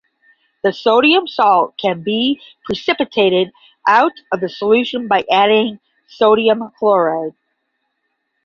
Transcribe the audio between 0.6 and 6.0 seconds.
The sodium salt can be precipitated out of the solution by adding